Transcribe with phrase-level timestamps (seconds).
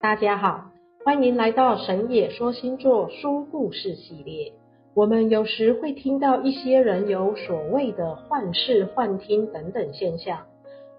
[0.00, 0.70] 大家好，
[1.04, 4.52] 欢迎来到神野说星座说故事系列。
[4.94, 10.38] 我们有时会听到一些人有所谓的幻视、幻听等等现象。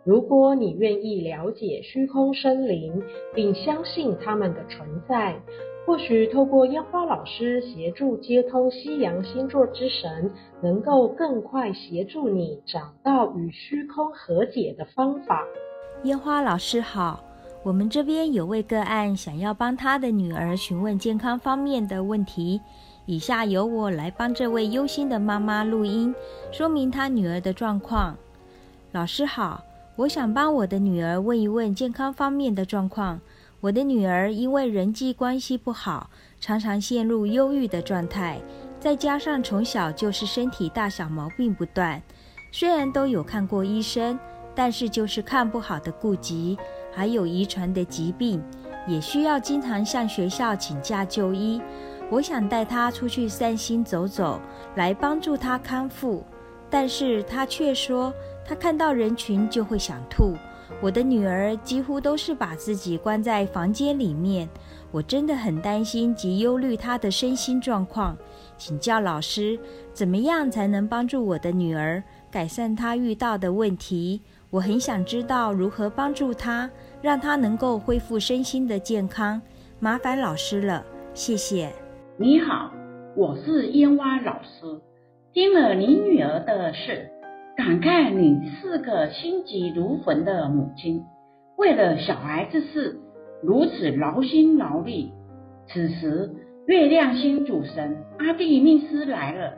[0.04, 3.02] 如果你愿意了解虚空生灵，
[3.34, 5.40] 并相信他们的存在，
[5.86, 10.30] 或许透过烟花老师协助接通西洋星座之神，
[10.62, 15.48] 能够更快协助你找到与虚空和解的方法。
[16.04, 17.29] 烟花老师好。
[17.62, 22.62] 我们这边有位个案想要帮他的女儿询问健康方面的问题，
[23.06, 26.16] 以下由我来帮这位忧心的妈妈录音，
[26.54, 28.16] 说明她女儿的状况。
[28.94, 29.62] 老师好，
[29.98, 33.20] 我想帮我的女儿问一问健康方面的状况。
[33.60, 38.40] 我的女儿因为人际关系不好，常常陷入忧郁的状态，
[38.80, 42.02] 再加上从小就是身体大小毛病不断，
[42.54, 44.18] 虽然都有看过医生，
[44.56, 46.58] 但是就是看不好的顾及。
[46.92, 48.44] 还有遗传的疾病，
[48.88, 51.62] 也需要经常向学校请假就医。
[52.12, 54.40] 我想带他出去散心走走，
[54.76, 56.24] 来帮助他康复。
[56.70, 58.14] 但是他却说，
[58.46, 60.36] 他看到人群就会想吐。
[60.82, 64.48] 我的女儿几乎都是把自己关在房间里面，
[64.92, 68.16] 我真的很担心及忧虑她的身心状况。
[68.56, 69.60] 请教老师，
[69.94, 74.22] 怎么样才能帮助我的女儿改善他遇到的问题？
[74.52, 76.70] 我很想知道如何帮助他，
[77.02, 79.42] 让他能够恢复身心的健康。
[79.80, 81.72] 麻烦老师了，谢谢。
[82.18, 82.72] 你好，
[83.16, 84.82] 我是烟花老师。
[85.34, 87.10] 听了你女儿的事，
[87.56, 91.04] 感慨你是个心急如焚的母亲，
[91.58, 93.00] 为了小孩子事
[93.44, 95.14] 如此劳心劳力。
[95.68, 96.32] 此时，
[96.66, 99.54] 月亮星主神阿蒂密斯来了，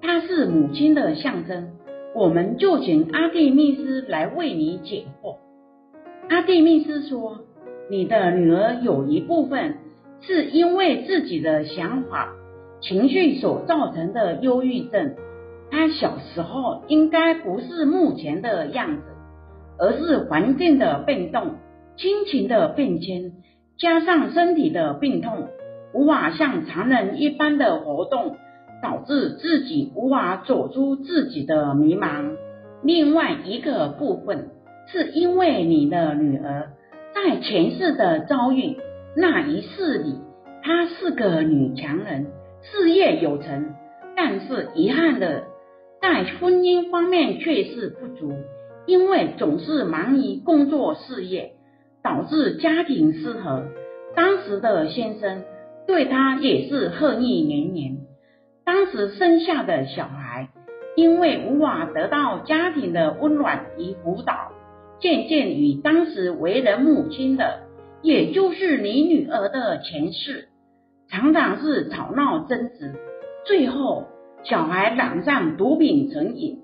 [0.00, 1.70] 他是母亲的象征。
[2.14, 5.36] 我们就请阿蒂密斯来为你解惑。
[6.28, 7.38] 阿蒂密斯说
[7.88, 9.76] ：“你的女儿有一部分
[10.20, 12.34] 是因为自己的想法、
[12.82, 15.14] 情绪所造成的忧郁症。
[15.70, 19.02] 她小时候应该不是目前的样子，
[19.78, 21.54] 而是环境的变动、
[21.96, 23.32] 亲情的变迁，
[23.78, 25.48] 加上身体的病痛，
[25.94, 28.36] 无法像常人一般的活动。”
[28.82, 32.36] 导致自己无法走出自己的迷茫。
[32.82, 34.50] 另外一个部分，
[34.88, 36.72] 是因为你的女儿
[37.14, 38.76] 在前世的遭遇，
[39.16, 40.16] 那一世里，
[40.62, 42.26] 她是个女强人，
[42.62, 43.74] 事业有成，
[44.16, 45.44] 但是遗憾的，
[46.00, 48.32] 在婚姻方面却是不足，
[48.86, 51.52] 因为总是忙于工作事业，
[52.02, 53.62] 导致家庭失和。
[54.16, 55.44] 当时的先生
[55.86, 57.98] 对她也是恨意连连。
[58.64, 60.48] 当时生下的小孩，
[60.96, 64.52] 因为无法得到家庭的温暖与辅导，
[65.00, 67.60] 渐渐与当时为人母亲的，
[68.02, 70.48] 也就是你女儿的前世，
[71.10, 72.94] 常常是吵闹争执，
[73.46, 74.04] 最后
[74.44, 76.60] 小孩染上毒品成瘾，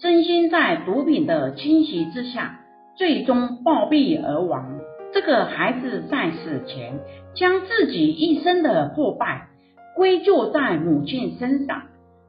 [0.00, 2.60] 身心在毒品的侵袭之下，
[2.96, 4.80] 最终暴毙而亡。
[5.12, 7.00] 这个孩子在死前，
[7.34, 9.48] 将自己一生的破败。
[9.96, 11.82] 归咎在母亲身上，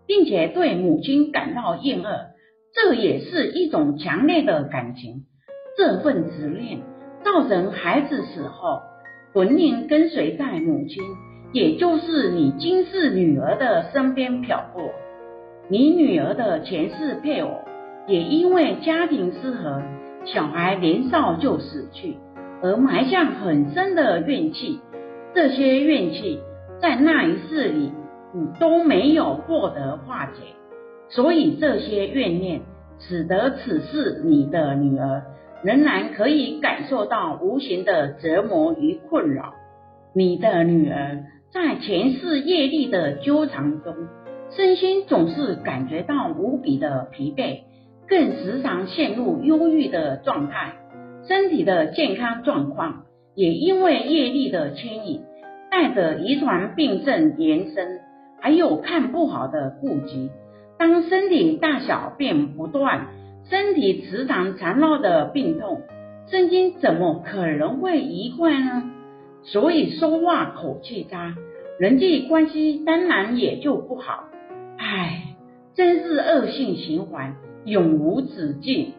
[0.06, 2.06] 并且对母亲感到厌恶，
[2.74, 5.24] 这也是一种强烈的感情。
[5.78, 6.80] 这份执念
[7.24, 8.82] 造成孩子死后，
[9.34, 11.04] 魂灵跟随在母亲，
[11.54, 14.92] 也就是你今世女儿的身边漂泊。
[15.68, 17.50] 你女儿的前世配偶
[18.08, 19.82] 也因为家庭失和，
[20.24, 22.18] 小孩年少就死去，
[22.62, 24.80] 而埋下很深的怨气。
[25.34, 26.40] 这些怨气。
[26.86, 27.92] 在那一世里，
[28.32, 30.34] 你都没有获得化解，
[31.10, 32.62] 所以这些怨念
[33.00, 35.24] 使得此世你的女儿
[35.64, 39.56] 仍然可以感受到无形的折磨与困扰。
[40.14, 43.96] 你的女儿在前世业力的纠缠中，
[44.52, 47.62] 身心总是感觉到无比的疲惫，
[48.08, 50.76] 更时常陷入忧郁的状态，
[51.28, 55.24] 身体的健康状况也因为业力的牵引。
[55.76, 58.00] 带着遗传病症延伸，
[58.40, 60.32] 还有看不好的顾及。
[60.80, 63.08] 当身体大小便不断，
[63.50, 65.82] 身体时常缠绕的病痛，
[66.28, 68.90] 身心怎么可能会愉快呢？
[69.44, 71.36] 所以说话口气差，
[71.78, 74.30] 人际关系当然也就不好。
[74.78, 75.36] 唉，
[75.74, 77.36] 真是恶性循环，
[77.66, 78.94] 永无止境。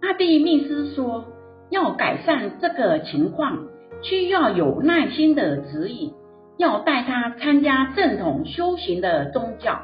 [0.00, 1.24] 阿蒂密斯说，
[1.68, 3.64] 要改善这个情况。
[4.02, 6.12] 需要有耐心的指引，
[6.58, 9.82] 要带他参加正统修行的宗教，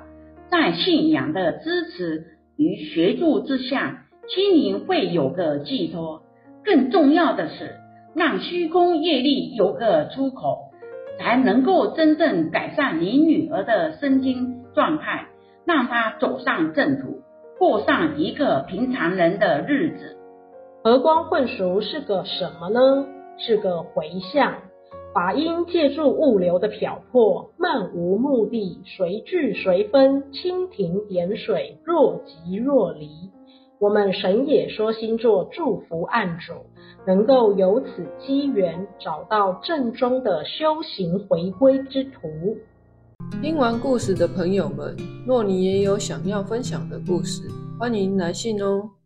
[0.51, 2.27] 在信仰的支持
[2.57, 6.23] 与协助之下，心灵会有个寄托。
[6.65, 7.77] 更重要的是，
[8.15, 10.73] 让虚空业力有个出口，
[11.19, 15.29] 才能够真正改善你女儿的身心状态，
[15.65, 17.23] 让她走上正途，
[17.59, 20.17] 过上一个平常人的日子。
[20.83, 23.07] 和光混熟是个什么呢？
[23.39, 24.55] 是个回向。
[25.15, 33.09] 法音借助物流的漂泊，漫无目的，随聚随分，蜻蜓点水，若即若离。
[33.81, 36.53] 我们神野说星座祝福案主
[37.07, 42.29] 能够由此机缘找到正宗的修行回归之途。
[43.41, 44.97] 听完故事的朋友们，
[45.27, 47.49] 若你也有想要分享的故事，
[47.79, 48.98] 欢迎来信哦。